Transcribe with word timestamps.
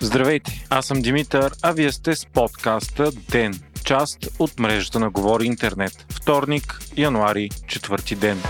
Здравейте, 0.00 0.66
аз 0.70 0.86
съм 0.86 1.02
Димитър, 1.02 1.52
а 1.62 1.72
вие 1.72 1.92
сте 1.92 2.16
с 2.16 2.26
подкаста 2.26 3.10
ДЕН, 3.30 3.60
част 3.84 4.18
от 4.38 4.58
мрежата 4.58 5.00
на 5.00 5.10
Говори 5.10 5.46
Интернет. 5.46 6.06
Вторник, 6.10 6.80
януари, 6.96 7.50
четвърти 7.66 8.14
ден. 8.14 8.42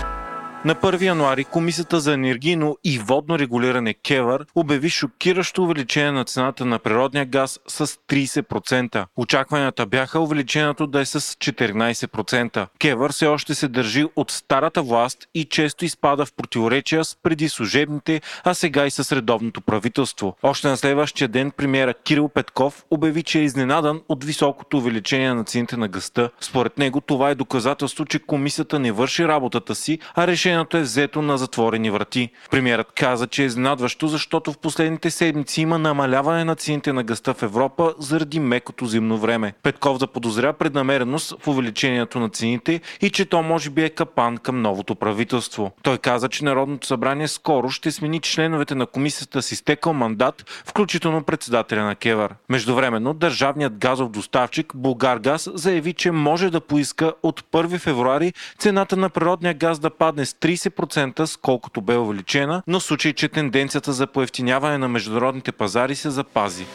На 0.65 0.75
1 0.75 1.01
януари 1.01 1.43
Комисията 1.43 1.99
за 1.99 2.13
енергийно 2.13 2.77
и 2.83 2.99
водно 2.99 3.39
регулиране 3.39 3.93
КЕВър 3.93 4.45
обяви 4.55 4.89
шокиращо 4.89 5.63
увеличение 5.63 6.11
на 6.11 6.25
цената 6.25 6.65
на 6.65 6.79
природния 6.79 7.25
газ 7.25 7.59
с 7.67 7.87
30%. 7.87 9.05
Очакванията 9.17 9.85
бяха 9.85 10.19
увеличението 10.19 10.87
да 10.87 10.99
е 10.99 11.05
с 11.05 11.19
14%. 11.19 12.67
КЕВър 12.79 13.11
все 13.11 13.27
още 13.27 13.55
се 13.55 13.67
държи 13.67 14.05
от 14.15 14.31
старата 14.31 14.81
власт 14.81 15.17
и 15.33 15.45
често 15.45 15.85
изпада 15.85 16.25
в 16.25 16.33
противоречия 16.33 17.05
с 17.05 17.15
преди 17.23 17.49
служебните, 17.49 18.21
а 18.43 18.53
сега 18.53 18.85
и 18.85 18.91
с 18.91 19.15
редовното 19.15 19.61
правителство. 19.61 20.35
Още 20.43 20.67
на 20.67 20.77
следващия 20.77 21.27
ден 21.27 21.51
премиера 21.51 21.93
Кирил 21.93 22.29
Петков 22.29 22.85
обяви, 22.91 23.23
че 23.23 23.39
е 23.39 23.43
изненадан 23.43 24.01
от 24.09 24.23
високото 24.23 24.77
увеличение 24.77 25.33
на 25.33 25.43
цените 25.43 25.77
на 25.77 25.87
гъста. 25.87 26.29
Според 26.41 26.77
него 26.77 27.01
това 27.01 27.29
е 27.29 27.35
доказателство, 27.35 28.05
че 28.05 28.19
комисията 28.19 28.79
не 28.79 28.91
върши 28.91 29.27
работата 29.27 29.75
си, 29.75 29.99
а 30.15 30.27
решение 30.27 30.48
решението 30.49 30.77
е 30.77 30.81
взето 30.81 31.21
на 31.21 31.37
затворени 31.37 31.91
врати. 31.91 32.29
Премьерът 32.51 32.91
каза, 32.95 33.27
че 33.27 33.43
е 33.43 33.45
изненадващо, 33.45 34.07
защото 34.07 34.53
в 34.53 34.57
последните 34.57 35.11
седмици 35.11 35.61
има 35.61 35.79
намаляване 35.79 36.43
на 36.43 36.55
цените 36.55 36.93
на 36.93 37.03
гъста 37.03 37.33
в 37.33 37.43
Европа 37.43 37.93
заради 37.99 38.39
мекото 38.39 38.85
зимно 38.85 39.17
време. 39.17 39.53
Петков 39.63 39.99
заподозря 39.99 40.53
преднамереност 40.53 41.35
в 41.39 41.47
увеличението 41.47 42.19
на 42.19 42.29
цените 42.29 42.81
и 43.01 43.09
че 43.09 43.25
то 43.25 43.43
може 43.43 43.69
би 43.69 43.83
е 43.83 43.89
капан 43.89 44.37
към 44.37 44.61
новото 44.61 44.95
правителство. 44.95 45.71
Той 45.83 45.97
каза, 45.97 46.29
че 46.29 46.45
Народното 46.45 46.87
събрание 46.87 47.27
скоро 47.27 47.69
ще 47.69 47.91
смени 47.91 48.19
членовете 48.19 48.75
на 48.75 48.85
комисията 48.85 49.41
с 49.41 49.51
изтекал 49.51 49.93
мандат, 49.93 50.45
включително 50.65 51.23
председателя 51.23 51.83
на 51.83 51.95
Кевър. 51.95 52.35
Междувременно, 52.49 53.13
държавният 53.13 53.77
газов 53.77 54.09
доставчик 54.09 54.75
Булгаргаз 54.75 55.49
заяви, 55.53 55.93
че 55.93 56.11
може 56.11 56.49
да 56.49 56.61
поиска 56.61 57.13
от 57.23 57.41
1 57.41 57.79
февруари 57.79 58.33
цената 58.59 58.97
на 58.97 59.09
природния 59.09 59.53
газ 59.53 59.79
да 59.79 59.89
падне 59.89 60.25
с 60.25 60.33
30%, 60.41 61.25
сколкото 61.25 61.81
бе 61.81 61.97
увеличена, 61.97 62.63
но 62.67 62.79
случай, 62.79 63.13
че 63.13 63.29
тенденцията 63.29 63.93
за 63.93 64.07
поевтиняване 64.07 64.77
на 64.77 64.87
международните 64.87 65.51
пазари 65.51 65.95
се 65.95 66.09
запази. 66.09 66.65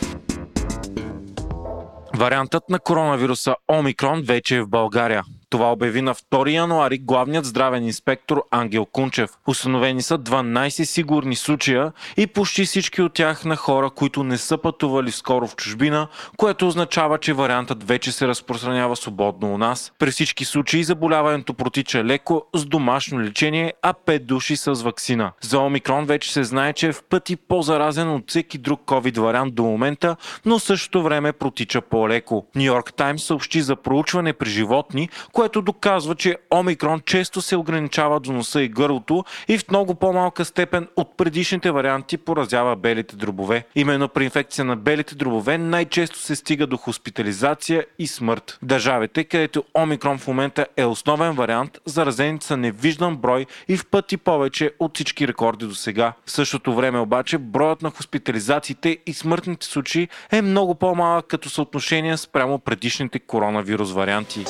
Вариантът 2.16 2.62
на 2.70 2.78
коронавируса 2.78 3.54
Омикрон 3.72 4.22
вече 4.22 4.56
е 4.56 4.62
в 4.62 4.68
България. 4.68 5.22
Това 5.54 5.72
обяви 5.72 6.02
на 6.02 6.14
2 6.14 6.50
януари 6.50 6.98
главният 6.98 7.44
здравен 7.44 7.84
инспектор 7.84 8.42
Ангел 8.50 8.84
Кунчев. 8.84 9.30
Установени 9.46 10.02
са 10.02 10.18
12 10.18 10.84
сигурни 10.84 11.36
случая 11.36 11.92
и 12.16 12.26
почти 12.26 12.64
всички 12.64 13.02
от 13.02 13.14
тях 13.14 13.44
на 13.44 13.56
хора, 13.56 13.90
които 13.90 14.22
не 14.22 14.38
са 14.38 14.58
пътували 14.58 15.10
скоро 15.10 15.46
в 15.46 15.56
чужбина, 15.56 16.08
което 16.36 16.66
означава, 16.66 17.18
че 17.18 17.32
вариантът 17.32 17.88
вече 17.88 18.12
се 18.12 18.28
разпространява 18.28 18.96
свободно 18.96 19.54
у 19.54 19.58
нас. 19.58 19.92
При 19.98 20.10
всички 20.10 20.44
случаи 20.44 20.84
заболяването 20.84 21.54
протича 21.54 22.04
леко 22.04 22.42
с 22.54 22.64
домашно 22.64 23.20
лечение, 23.20 23.72
а 23.82 23.92
5 23.92 24.18
души 24.18 24.56
с 24.56 24.72
вакцина. 24.72 25.32
За 25.40 25.58
Омикрон 25.58 26.06
вече 26.06 26.32
се 26.32 26.44
знае, 26.44 26.72
че 26.72 26.88
е 26.88 26.92
в 26.92 27.02
пъти 27.10 27.36
по-заразен 27.36 28.10
от 28.10 28.30
всеки 28.30 28.58
друг 28.58 28.80
COVID 28.80 29.20
вариант 29.20 29.54
до 29.54 29.62
момента, 29.62 30.16
но 30.44 30.58
същото 30.58 31.02
време 31.02 31.32
протича 31.32 31.80
по-леко. 31.80 32.46
Нью 32.54 32.64
Йорк 32.64 32.92
Таймс 32.92 33.24
съобщи 33.24 33.62
за 33.62 33.76
проучване 33.76 34.32
при 34.32 34.50
животни, 34.50 35.08
което 35.32 35.43
което 35.44 35.62
доказва, 35.62 36.14
че 36.14 36.36
омикрон 36.54 37.00
често 37.00 37.42
се 37.42 37.56
ограничава 37.56 38.20
до 38.20 38.32
носа 38.32 38.62
и 38.62 38.68
гърлото 38.68 39.24
и 39.48 39.58
в 39.58 39.70
много 39.70 39.94
по-малка 39.94 40.44
степен 40.44 40.88
от 40.96 41.16
предишните 41.16 41.70
варианти 41.70 42.16
поразява 42.16 42.76
белите 42.76 43.16
дробове. 43.16 43.64
Именно 43.74 44.08
при 44.08 44.24
инфекция 44.24 44.64
на 44.64 44.76
белите 44.76 45.14
дробове 45.14 45.58
най-често 45.58 46.18
се 46.18 46.36
стига 46.36 46.66
до 46.66 46.76
хоспитализация 46.76 47.84
и 47.98 48.06
смърт. 48.06 48.58
Държавите, 48.62 49.24
където 49.24 49.64
омикрон 49.74 50.18
в 50.18 50.26
момента 50.26 50.66
е 50.76 50.84
основен 50.84 51.32
вариант, 51.32 51.78
заразените 51.84 52.46
са 52.46 52.56
невиждан 52.56 53.16
брой 53.16 53.46
и 53.68 53.76
в 53.76 53.86
пъти 53.86 54.16
повече 54.16 54.72
от 54.80 54.94
всички 54.94 55.28
рекорди 55.28 55.66
до 55.66 55.74
сега. 55.74 56.12
В 56.26 56.30
същото 56.30 56.74
време 56.74 56.98
обаче 56.98 57.38
броят 57.38 57.82
на 57.82 57.90
хоспитализациите 57.90 58.98
и 59.06 59.14
смъртните 59.14 59.66
случаи 59.66 60.08
е 60.32 60.42
много 60.42 60.74
по-малък 60.74 61.26
като 61.26 61.50
съотношение 61.50 62.16
спрямо 62.16 62.58
предишните 62.58 63.18
коронавирус 63.18 63.92
варианти. 63.92 64.44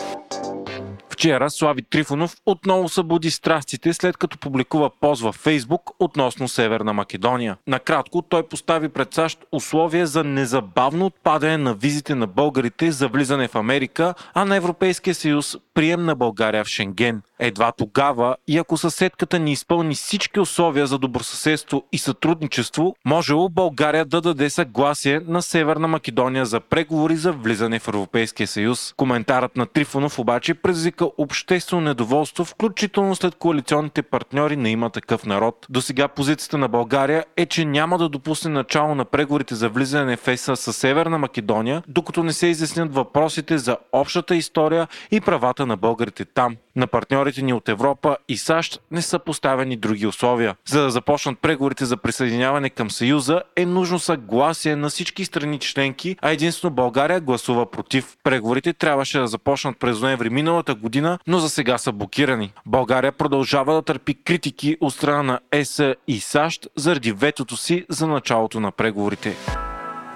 Вчера 1.15 1.51
Слави 1.51 1.83
Трифонов 1.83 2.37
отново 2.47 2.89
събуди 2.89 3.31
страстите 3.31 3.93
след 3.93 4.17
като 4.17 4.39
публикува 4.39 4.91
пост 5.01 5.23
във 5.23 5.35
Фейсбук 5.35 5.91
относно 6.01 6.49
Северна 6.49 6.93
Македония. 6.93 7.57
Накратко 7.67 8.23
той 8.23 8.49
постави 8.49 8.89
пред 8.89 9.15
САЩ 9.15 9.39
условия 9.53 10.07
за 10.07 10.25
незабавно 10.25 11.07
отпадане 11.07 11.57
на 11.57 11.75
визите 11.75 12.15
на 12.15 12.27
българите 12.27 12.93
за 12.93 13.09
влизане 13.09 13.49
в 13.49 13.55
Америка, 13.55 14.15
а 14.35 14.45
на 14.45 14.57
Европейския 14.57 15.15
съюз 15.15 15.57
прием 15.75 16.05
на 16.05 16.15
България 16.15 16.65
в 16.65 16.69
Шенген. 16.69 17.23
Едва 17.39 17.73
тогава 17.73 18.37
и 18.49 18.59
ако 18.59 18.77
съседката 18.77 19.39
ни 19.39 19.53
изпълни 19.53 19.95
всички 19.95 20.41
условия 20.41 20.87
за 20.87 20.99
добросъседство 20.99 21.83
и 21.93 21.99
сътрудничество, 21.99 22.97
можело 23.05 23.49
България 23.49 24.05
да 24.05 24.21
даде 24.21 24.51
съгласие 24.51 25.21
на 25.27 25.43
Северна 25.43 25.89
Македония 25.89 26.47
за 26.47 26.61
преговори 26.61 27.17
за 27.17 27.33
влизане 27.33 27.79
в 27.79 27.89
Европейския 27.89 28.47
съюз. 28.47 28.95
Коментарът 28.97 29.57
на 29.57 29.67
Трифонов 29.67 30.19
обаче 30.19 30.55
предизвика 30.55 31.04
обществено 31.19 31.83
недоволство, 31.83 32.45
включително 32.45 33.15
след 33.15 33.35
коалиционните 33.35 34.03
партньори 34.03 34.57
на 34.57 34.69
има 34.69 34.91
такъв 34.91 35.27
народ. 35.27 35.67
До 35.71 35.81
сега 35.83 36.09
позицията 36.09 36.59
на 36.59 36.69
България 36.69 37.25
е, 37.37 37.47
че 37.47 37.65
няма 37.65 37.99
да 37.99 38.09
допусне 38.09 38.51
начало 38.51 38.95
на 38.95 39.05
преговорите 39.05 39.55
за 39.55 39.69
влизане 39.69 40.17
в 40.17 40.29
ЕСА 40.29 40.57
с 40.57 40.73
Северна 40.73 41.19
Македония, 41.19 41.83
докато 41.89 42.23
не 42.23 42.33
се 42.33 42.47
изяснят 42.47 42.95
въпросите 42.95 43.59
за 43.59 43.77
общата 43.93 44.37
история 44.37 44.89
и 45.11 45.21
правата 45.21 45.67
на 45.67 45.77
българите 45.77 46.25
там. 46.25 46.57
На 46.77 46.87
партньорите 46.87 47.43
ни 47.43 47.53
от 47.53 47.69
Европа 47.69 48.17
и 48.29 48.37
САЩ 48.37 48.81
не 48.91 49.03
са 49.03 49.19
поставени 49.19 49.77
други 49.77 50.07
условия. 50.07 50.57
За 50.69 50.83
да 50.83 50.91
започнат 50.91 51.39
преговорите 51.39 51.85
за 51.85 51.97
присъединяване 51.97 52.71
към 52.71 52.91
Съюза 52.91 53.43
е 53.57 53.67
нужно 53.67 53.99
съгласие 53.99 54.77
на 54.77 54.89
всички 54.89 55.25
страни 55.25 55.59
членки, 55.59 56.17
а 56.23 56.31
единствено 56.31 56.75
България 56.75 57.21
гласува 57.21 57.71
против. 57.71 58.17
Преговорите 58.25 58.73
трябваше 58.73 59.19
да 59.19 59.27
започнат 59.27 59.79
през 59.79 60.01
ноември 60.01 60.31
миналата 60.31 60.75
година, 60.95 61.19
но 61.27 61.39
за 61.39 61.49
сега 61.49 61.79
са 61.79 61.93
блокирани. 61.93 62.53
България 62.67 63.13
продължава 63.13 63.75
да 63.75 63.83
търпи 63.83 64.15
критики 64.15 64.77
от 64.81 64.95
страна 64.95 65.23
на 65.23 65.41
ЕС 65.53 65.83
и 66.09 66.21
САЩ 66.21 66.67
заради 66.77 67.13
ветото 67.13 67.57
си 67.57 67.85
за 67.89 68.07
началото 68.07 68.61
на 68.61 68.71
преговорите. 68.71 69.37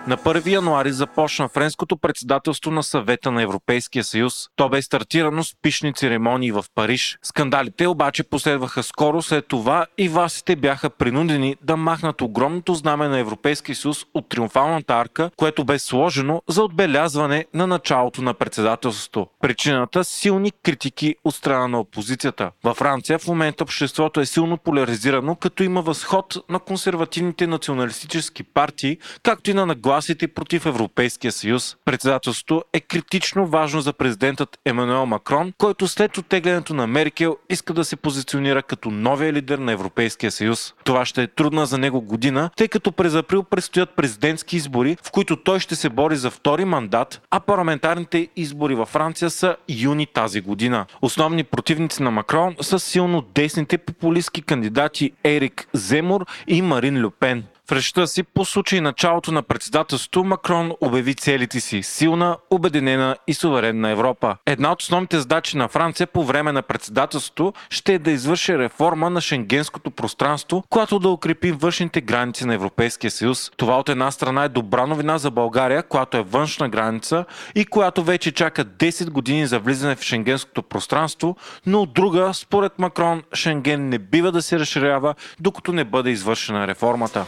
На 0.09 0.17
1 0.17 0.47
януари 0.47 0.93
започна 0.93 1.49
френското 1.49 1.97
председателство 1.97 2.71
на 2.71 2.83
съвета 2.83 3.31
на 3.31 3.43
Европейския 3.43 4.05
съюз. 4.05 4.49
То 4.57 4.69
бе 4.69 4.83
стартирано 4.83 5.45
с 5.45 5.55
пишни 5.63 5.95
церемонии 5.95 6.53
в 6.53 6.65
Париж. 6.75 7.19
Скандалите 7.23 7.87
обаче 7.87 8.23
последваха 8.23 8.83
скоро 8.83 9.23
след 9.23 9.47
това 9.49 9.87
и 9.99 10.09
властите 10.09 10.57
бяха 10.57 10.91
принудени 10.91 11.57
да 11.63 11.77
махнат 11.77 12.23
огромното 12.23 12.75
знаме 12.75 13.09
на 13.09 13.19
Европейския 13.19 13.77
съюз 13.77 14.05
от 14.15 14.29
триумфалната 14.29 14.95
арка, 14.95 15.31
което 15.37 15.65
бе 15.65 15.79
сложено 15.79 16.43
за 16.49 16.63
отбелязване 16.63 17.47
на 17.55 17.67
началото 17.67 18.23
на 18.23 18.35
председателството. 18.35 19.27
Причината– 19.41 20.05
силни 20.05 20.53
критики 20.63 21.17
от 21.25 21.35
страна 21.35 21.69
на 21.69 21.81
опозицията. 21.81 22.51
Във 22.65 22.77
Франция 22.77 23.19
в 23.19 23.27
момента 23.27 23.65
обществото 23.65 24.21
е 24.21 24.27
силно 24.27 24.57
поляризирано, 24.57 25.37
като 25.37 25.63
има 25.63 25.83
възход 25.83 26.37
на 26.49 26.59
консервативните 26.59 27.47
националистически 27.47 28.43
партии, 28.43 28.99
както 29.23 29.51
и 29.51 29.55
на 29.55 29.67
нагласа 29.67 29.98
нагласите 29.99 30.29
против 30.29 30.67
Европейския 30.67 31.33
съюз. 31.33 31.77
Председателството 31.85 32.65
е 32.73 32.81
критично 32.81 33.47
важно 33.47 33.81
за 33.81 33.93
президентът 33.93 34.59
Емануел 34.65 35.07
Макрон, 35.07 35.53
който 35.59 35.89
след 35.89 36.19
оттеглянето 36.19 36.75
на 36.75 36.87
Меркел 36.87 37.37
иска 37.51 37.75
да 37.75 37.85
се 37.85 37.97
позиционира 37.97 38.63
като 38.63 38.91
новия 38.91 39.33
лидер 39.33 39.59
на 39.59 39.73
Европейския 39.73 40.31
съюз. 40.31 40.75
Това 40.85 41.05
ще 41.05 41.23
е 41.23 41.27
трудна 41.27 41.67
за 41.67 41.79
него 41.79 42.01
година, 42.01 42.51
тъй 42.57 42.69
като 42.69 42.93
през 42.93 43.15
април 43.15 43.43
предстоят 43.43 43.91
президентски 43.97 44.57
избори, 44.57 44.97
в 45.03 45.11
които 45.11 45.37
той 45.37 45.61
ще 45.61 45.77
се 45.77 45.89
бори 45.89 46.17
за 46.17 46.31
втори 46.31 46.65
мандат, 46.65 47.21
а 47.31 47.41
парламентарните 47.41 48.29
избори 48.37 48.75
във 48.75 48.89
Франция 48.89 49.31
са 49.31 49.57
юни 49.69 50.07
тази 50.07 50.41
година. 50.41 50.87
Основни 51.03 51.45
противници 51.45 52.03
на 52.03 52.11
Макрон 52.11 52.57
са 52.61 52.79
силно 52.79 53.23
десните 53.35 53.79
популистски 53.79 54.43
кандидати 54.43 55.13
Ерик 55.25 55.69
Земур 55.73 56.27
и 56.47 56.63
Марин 56.63 57.05
Люпен. 57.05 57.45
В 57.69 57.73
речта 57.73 58.07
си 58.07 58.23
по 58.23 58.45
случай 58.45 58.81
началото 58.81 59.33
на 59.33 59.43
председателството 59.43 60.25
Макрон 60.25 60.73
обяви 60.81 61.15
целите 61.15 61.61
си 61.61 61.83
силна, 61.83 62.37
обединена 62.51 63.17
и 63.27 63.35
суверенна 63.35 63.91
Европа. 63.91 64.37
Една 64.47 64.73
от 64.73 64.83
основните 64.83 65.19
задачи 65.19 65.57
на 65.57 65.69
Франция 65.69 66.07
по 66.07 66.25
време 66.25 66.53
на 66.53 66.63
председателството 66.63 67.53
ще 67.71 67.95
е 67.95 67.99
да 67.99 68.11
извърши 68.11 68.59
реформа 68.59 69.11
на 69.11 69.21
шенгенското 69.21 69.91
пространство, 69.91 70.65
която 70.71 70.99
да 70.99 71.09
укрепи 71.09 71.53
външните 71.53 72.01
граници 72.01 72.47
на 72.47 72.55
Европейския 72.55 73.11
съюз. 73.11 73.51
Това 73.57 73.79
от 73.79 73.89
една 73.89 74.11
страна 74.11 74.45
е 74.45 74.49
добра 74.49 74.87
новина 74.87 75.19
за 75.19 75.31
България, 75.31 75.83
която 75.83 76.17
е 76.17 76.23
външна 76.23 76.69
граница 76.69 77.25
и 77.55 77.65
която 77.65 78.03
вече 78.03 78.33
чака 78.33 78.65
10 78.65 79.11
години 79.11 79.47
за 79.47 79.59
влизане 79.59 79.97
в 79.97 80.03
шенгенското 80.03 80.63
пространство, 80.63 81.37
но 81.67 81.83
от 81.83 81.93
друга, 81.93 82.31
според 82.35 82.79
Макрон, 82.79 83.23
Шенген 83.35 83.89
не 83.89 83.99
бива 83.99 84.33
да 84.33 84.43
се 84.43 84.59
разширява, 84.59 85.15
докато 85.41 85.73
не 85.73 85.85
бъде 85.85 86.11
извършена 86.11 86.67
реформата. 86.67 87.27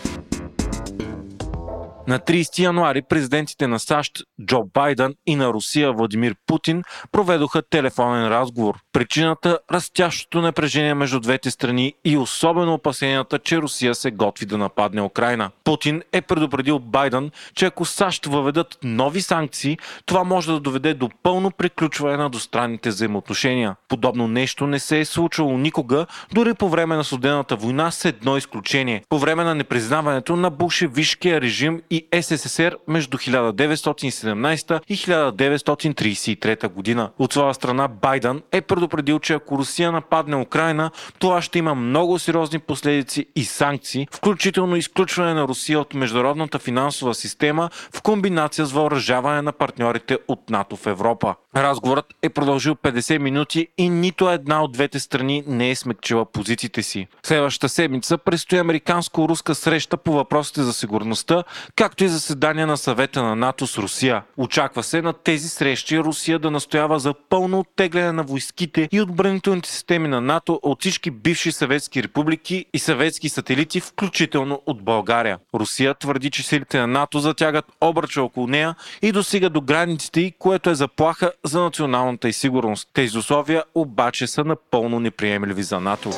На 2.10 2.18
30 2.18 2.58
януари 2.58 3.02
президентите 3.02 3.66
на 3.66 3.78
САЩ 3.78 4.12
Джо 4.46 4.62
Байден 4.74 5.14
и 5.26 5.36
на 5.36 5.48
Русия 5.48 5.92
Владимир 5.92 6.34
Путин 6.46 6.82
проведоха 7.12 7.62
телефонен 7.62 8.28
разговор. 8.28 8.78
Причината– 8.92 9.58
растящото 9.72 10.40
напрежение 10.40 10.94
между 10.94 11.20
двете 11.20 11.50
страни 11.50 11.94
и 12.04 12.16
особено 12.16 12.74
опасенията, 12.74 13.38
че 13.38 13.58
Русия 13.58 13.94
се 13.94 14.10
готви 14.10 14.46
да 14.46 14.58
нападне 14.58 15.02
Украина. 15.02 15.50
Путин 15.64 16.02
е 16.12 16.20
предупредил 16.20 16.78
Байден, 16.78 17.30
че 17.54 17.66
ако 17.66 17.84
САЩ 17.84 18.26
въведат 18.26 18.78
нови 18.82 19.20
санкции, 19.22 19.78
това 20.06 20.24
може 20.24 20.52
да 20.52 20.60
доведе 20.60 20.94
до 20.94 21.10
пълно 21.22 21.50
приключване 21.50 22.16
на 22.16 22.30
двустранните 22.30 22.88
взаимоотношения. 22.88 23.76
Подобно 23.88 24.28
нещо 24.28 24.66
не 24.66 24.78
се 24.78 25.00
е 25.00 25.04
случвало 25.04 25.58
никога, 25.58 26.06
дори 26.34 26.54
по 26.54 26.68
време 26.68 26.96
на 26.96 27.04
Судената 27.04 27.56
война 27.56 27.90
с 27.90 28.04
едно 28.04 28.36
изключение. 28.36 29.02
По 29.08 29.18
време 29.18 29.44
на 29.44 29.54
непризнаването 29.54 30.36
на 30.36 30.50
бушевишкия 30.50 31.40
режим 31.40 31.82
и 31.90 31.99
СССР 32.20 32.76
между 32.88 33.18
1917 33.18 34.80
и 34.88 34.96
1933 34.96 36.68
година. 36.68 37.10
От 37.18 37.32
своя 37.32 37.54
страна 37.54 37.88
Байден 37.88 38.42
е 38.52 38.60
предупредил, 38.60 39.18
че 39.18 39.34
ако 39.34 39.58
Русия 39.58 39.92
нападне 39.92 40.36
Украина, 40.36 40.90
това 41.18 41.42
ще 41.42 41.58
има 41.58 41.74
много 41.74 42.18
сериозни 42.18 42.58
последици 42.58 43.26
и 43.36 43.44
санкции, 43.44 44.08
включително 44.12 44.76
изключване 44.76 45.34
на 45.34 45.48
Русия 45.48 45.80
от 45.80 45.94
международната 45.94 46.58
финансова 46.58 47.14
система 47.14 47.70
в 47.94 48.02
комбинация 48.02 48.66
с 48.66 48.72
въоръжаване 48.72 49.42
на 49.42 49.52
партньорите 49.52 50.18
от 50.28 50.50
НАТО 50.50 50.76
в 50.76 50.86
Европа. 50.86 51.34
Разговорът 51.56 52.14
е 52.22 52.28
продължил 52.28 52.74
50 52.74 53.18
минути 53.18 53.68
и 53.78 53.88
нито 53.88 54.30
една 54.30 54.62
от 54.62 54.72
двете 54.72 55.00
страни 55.00 55.44
не 55.46 55.70
е 55.70 55.76
смекчила 55.76 56.24
позициите 56.24 56.82
си. 56.82 57.06
Следващата 57.22 57.68
седмица 57.68 58.18
предстои 58.18 58.58
американско-руска 58.58 59.54
среща 59.54 59.96
по 59.96 60.12
въпросите 60.12 60.62
за 60.62 60.72
сигурността, 60.72 61.44
както 61.76 62.04
и 62.04 62.08
заседание 62.08 62.66
на 62.66 62.76
съвета 62.76 63.22
на 63.22 63.36
НАТО 63.36 63.66
с 63.66 63.78
Русия. 63.78 64.22
Очаква 64.36 64.82
се 64.82 65.02
на 65.02 65.12
тези 65.12 65.48
срещи 65.48 65.98
Русия 65.98 66.38
да 66.38 66.50
настоява 66.50 66.98
за 67.00 67.14
пълно 67.14 67.58
оттегляне 67.58 68.12
на 68.12 68.22
войските 68.22 68.88
и 68.92 69.00
отбранителните 69.00 69.70
системи 69.70 70.08
на 70.08 70.20
НАТО 70.20 70.60
от 70.62 70.80
всички 70.80 71.10
бивши 71.10 71.52
съветски 71.52 72.02
републики 72.02 72.66
и 72.74 72.78
съветски 72.78 73.28
сателити, 73.28 73.80
включително 73.80 74.62
от 74.66 74.82
България. 74.82 75.38
Русия 75.54 75.94
твърди, 75.94 76.30
че 76.30 76.42
силите 76.42 76.78
на 76.78 76.86
НАТО 76.86 77.18
затягат 77.18 77.64
обръча 77.80 78.22
около 78.22 78.46
нея 78.46 78.74
и 79.02 79.12
достига 79.12 79.50
до 79.50 79.60
границите 79.60 80.20
й, 80.20 80.32
което 80.38 80.70
е 80.70 80.74
заплаха 80.74 81.32
за 81.44 81.60
националната 81.60 82.28
и 82.28 82.32
сигурност. 82.32 82.88
Тези 82.92 83.18
условия 83.18 83.64
обаче 83.74 84.26
са 84.26 84.44
напълно 84.44 85.00
неприемливи 85.00 85.62
за 85.62 85.80
НАТО 85.80 86.10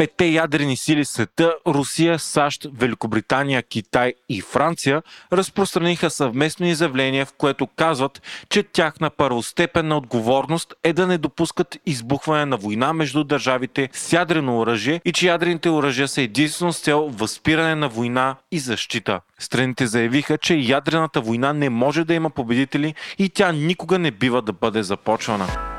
петте 0.00 0.26
ядрени 0.26 0.76
сили 0.76 1.04
света 1.04 1.54
Русия, 1.66 2.18
САЩ, 2.18 2.66
Великобритания, 2.72 3.62
Китай 3.62 4.14
и 4.28 4.40
Франция 4.40 5.02
разпространиха 5.32 6.10
съвместно 6.10 6.66
изявление, 6.66 7.24
в 7.24 7.32
което 7.38 7.66
казват, 7.66 8.22
че 8.48 8.62
тяхна 8.62 9.10
първостепенна 9.10 9.96
отговорност 9.96 10.74
е 10.84 10.92
да 10.92 11.06
не 11.06 11.18
допускат 11.18 11.76
избухване 11.86 12.46
на 12.46 12.56
война 12.56 12.92
между 12.92 13.24
държавите 13.24 13.88
с 13.92 14.12
ядрено 14.12 14.58
оръжие 14.58 15.00
и 15.04 15.12
че 15.12 15.26
ядрените 15.26 15.70
оръжия 15.70 16.08
са 16.08 16.22
единствено 16.22 16.72
с 16.72 16.80
цел 16.80 17.08
възпиране 17.08 17.74
на 17.74 17.88
война 17.88 18.36
и 18.52 18.58
защита. 18.58 19.20
Страните 19.38 19.86
заявиха, 19.86 20.38
че 20.38 20.54
ядрената 20.54 21.20
война 21.20 21.52
не 21.52 21.70
може 21.70 22.04
да 22.04 22.14
има 22.14 22.30
победители 22.30 22.94
и 23.18 23.28
тя 23.28 23.52
никога 23.52 23.98
не 23.98 24.10
бива 24.10 24.42
да 24.42 24.52
бъде 24.52 24.82
започвана. 24.82 25.69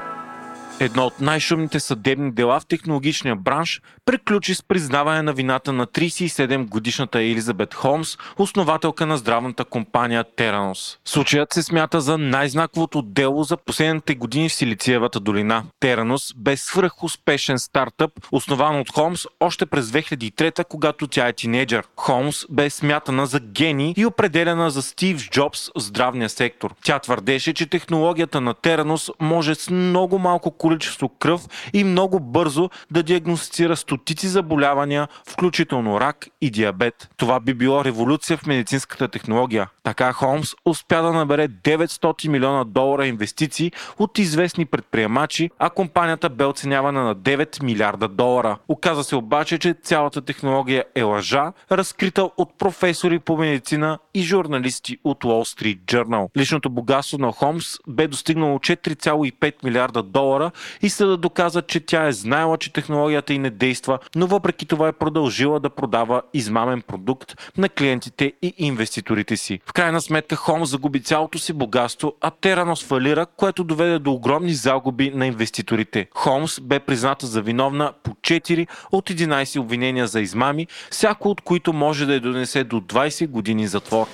Едно 0.84 1.06
от 1.06 1.22
най-шумните 1.22 1.80
съдебни 1.80 2.32
дела 2.32 2.60
в 2.60 2.66
технологичния 2.66 3.36
бранш 3.36 3.82
приключи 4.06 4.56
с 4.56 4.64
признаване 4.64 5.22
на 5.22 5.34
вината 5.34 5.74
на 5.74 5.88
37-годишната 5.88 7.20
Елизабет 7.20 7.74
Холмс, 7.74 8.18
основателка 8.38 9.06
на 9.06 9.18
здравната 9.18 9.66
компания 9.66 10.26
Теранос. 10.36 10.98
Случаят 11.06 11.54
се 11.54 11.64
смята 11.64 12.02
за 12.02 12.18
най-знаковото 12.18 13.02
дело 13.02 13.44
за 13.44 13.58
последните 13.58 14.16
години 14.16 14.50
в 14.50 14.54
Силициевата 14.54 15.20
долина. 15.20 15.64
Теранос 15.80 16.34
бе 16.38 16.58
свръхуспешен 16.58 17.60
стартъп, 17.60 18.12
основан 18.32 18.80
от 18.80 18.90
Холмс 18.90 19.26
още 19.40 19.66
през 19.66 19.86
2003, 19.86 20.64
когато 20.64 21.08
тя 21.08 21.28
е 21.28 21.34
тинейджър. 21.34 21.84
Холмс 21.96 22.46
бе 22.50 22.70
смятана 22.70 23.26
за 23.26 23.40
гений 23.40 23.94
и 23.98 24.06
определена 24.06 24.72
за 24.72 24.82
Стив 24.82 25.30
Джобс 25.30 25.68
в 25.78 25.82
здравния 25.82 26.30
сектор. 26.30 26.74
Тя 26.84 27.00
твърдеше, 27.00 27.54
че 27.54 27.66
технологията 27.66 28.42
на 28.42 28.54
Теранос 28.54 29.12
може 29.20 29.56
с 29.56 29.70
много 29.70 30.20
малко 30.20 30.52
количество 30.52 30.71
кръв 31.20 31.42
и 31.74 31.84
много 31.84 32.20
бързо 32.20 32.70
да 32.92 33.04
диагностицира 33.04 33.76
стотици 33.76 34.28
заболявания, 34.28 35.08
включително 35.28 36.00
рак 36.00 36.28
и 36.42 36.50
диабет. 36.50 37.10
Това 37.18 37.40
би 37.40 37.54
било 37.54 37.86
революция 37.86 38.38
в 38.38 38.46
медицинската 38.46 39.08
технология. 39.08 39.70
Така 39.84 40.14
Холмс 40.14 40.54
успя 40.66 41.02
да 41.02 41.12
набере 41.12 41.48
900 41.48 42.28
милиона 42.28 42.64
долара 42.64 43.08
инвестиции 43.08 43.72
от 44.00 44.18
известни 44.18 44.66
предприемачи, 44.66 45.50
а 45.60 45.70
компанията 45.70 46.30
бе 46.30 46.46
оценявана 46.46 47.04
на 47.04 47.16
9 47.16 47.64
милиарда 47.64 48.08
долара. 48.08 48.58
Оказа 48.68 49.04
се 49.04 49.16
обаче, 49.16 49.58
че 49.58 49.76
цялата 49.84 50.22
технология 50.22 50.84
е 50.96 51.04
лъжа, 51.04 51.54
разкрита 51.72 52.30
от 52.38 52.58
професори 52.58 53.20
по 53.20 53.38
медицина 53.38 54.00
и 54.14 54.22
журналисти 54.24 54.98
от 55.04 55.24
Wall 55.24 55.62
Street 55.62 55.80
Journal. 55.80 56.38
Личното 56.38 56.70
богатство 56.70 57.18
на 57.18 57.32
Холмс 57.32 57.78
бе 57.88 58.08
достигнало 58.08 58.58
4,5 58.58 59.54
милиарда 59.64 60.04
долара 60.04 60.52
и 60.82 60.90
съда 60.90 61.18
доказа, 61.18 61.62
че 61.62 61.80
тя 61.80 62.08
е 62.08 62.12
знаела, 62.12 62.58
че 62.58 62.74
технологията 62.74 63.34
й 63.34 63.40
не 63.40 63.50
действа, 63.50 64.00
но 64.16 64.28
въпреки 64.28 64.66
това 64.66 64.88
е 64.88 64.92
продължила 64.92 65.60
да 65.60 65.70
продава 65.70 66.22
измамен 66.34 66.82
продукт 66.82 67.52
на 67.58 67.70
клиентите 67.70 68.34
и 68.42 68.54
инвеститорите 68.58 69.38
си. 69.38 69.60
В 69.66 69.74
крайна 69.74 70.02
сметка 70.02 70.36
Холмс 70.36 70.70
загуби 70.70 71.04
цялото 71.04 71.40
си 71.40 71.54
богатство, 71.54 72.14
а 72.22 72.32
Теранос 72.32 72.84
фалира, 72.84 73.26
което 73.26 73.64
доведе 73.64 74.00
до 74.00 74.12
огромни 74.12 74.54
загуби 74.54 75.12
на 75.16 75.28
инвеститорите. 75.28 76.08
Холмс 76.16 76.60
бе 76.60 76.80
призната 76.80 77.28
за 77.28 77.42
виновна 77.42 77.94
по 78.04 78.12
4 78.12 78.68
от 78.92 79.10
11 79.10 79.60
обвинения 79.60 80.08
за 80.08 80.22
измами, 80.22 80.68
всяко 80.92 81.30
от 81.30 81.42
които 81.42 81.74
може 81.74 82.06
да 82.06 82.14
я 82.14 82.20
донесе 82.20 82.64
до 82.64 82.82
20 82.82 83.28
години 83.28 83.68
затвор. 83.68 84.08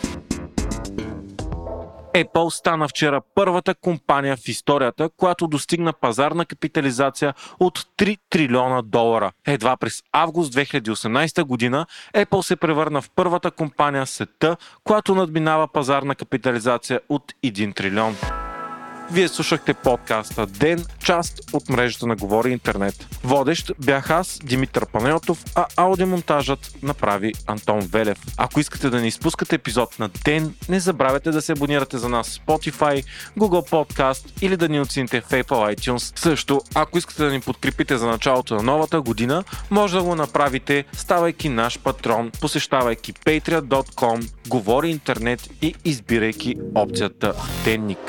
Apple 2.23 2.49
стана 2.49 2.87
вчера 2.87 3.21
първата 3.35 3.75
компания 3.75 4.37
в 4.37 4.47
историята, 4.47 5.09
която 5.17 5.47
достигна 5.47 5.93
пазарна 5.93 6.45
капитализация 6.45 7.33
от 7.59 7.79
3 7.97 8.17
трилиона 8.29 8.81
долара. 8.81 9.31
Едва 9.47 9.77
през 9.77 10.03
август 10.11 10.53
2018 10.53 11.43
година 11.43 11.85
Apple 12.15 12.41
се 12.41 12.55
превърна 12.55 13.01
в 13.01 13.09
първата 13.15 13.51
компания 13.51 14.05
в 14.05 14.09
света, 14.09 14.57
която 14.83 15.15
надминава 15.15 15.67
пазарна 15.67 16.15
капитализация 16.15 16.99
от 17.09 17.33
1 17.43 17.75
трилион. 17.75 18.15
Вие 19.11 19.27
слушахте 19.27 19.73
подкаста 19.73 20.45
Ден, 20.45 20.85
част 21.03 21.41
от 21.53 21.69
мрежата 21.69 22.07
на 22.07 22.15
Говори 22.15 22.51
Интернет. 22.51 23.07
Водещ 23.23 23.71
бях 23.85 24.09
аз, 24.09 24.39
Димитър 24.43 24.85
Панелтов, 24.85 25.43
а 25.55 25.65
аудиомонтажът 25.75 26.73
направи 26.83 27.33
Антон 27.47 27.79
Велев. 27.79 28.17
Ако 28.37 28.59
искате 28.59 28.89
да 28.89 29.01
не 29.01 29.07
изпускате 29.07 29.55
епизод 29.55 29.99
на 29.99 30.09
Ден, 30.25 30.53
не 30.69 30.79
забравяйте 30.79 31.31
да 31.31 31.41
се 31.41 31.51
абонирате 31.51 31.97
за 31.97 32.09
нас 32.09 32.27
в 32.29 32.45
Spotify, 32.45 33.03
Google 33.37 33.69
Podcast 33.69 34.33
или 34.41 34.57
да 34.57 34.69
ни 34.69 34.81
оцените 34.81 35.21
в 35.21 35.29
Apple 35.29 35.75
iTunes. 35.75 36.19
Също, 36.19 36.61
ако 36.75 36.97
искате 36.97 37.23
да 37.23 37.31
ни 37.31 37.41
подкрепите 37.41 37.97
за 37.97 38.07
началото 38.07 38.55
на 38.55 38.63
новата 38.63 39.01
година, 39.01 39.43
може 39.69 39.97
да 39.97 40.03
го 40.03 40.15
направите, 40.15 40.85
ставайки 40.93 41.49
наш 41.49 41.79
патрон, 41.79 42.31
посещавайки 42.41 43.13
patreon.com, 43.13 44.29
Говори 44.47 44.89
Интернет 44.89 45.49
и 45.61 45.75
избирайки 45.85 46.55
опцията 46.75 47.33
Денник. 47.63 47.99